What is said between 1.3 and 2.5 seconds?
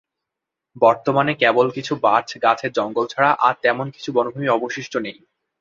কেবল কিছু বার্চ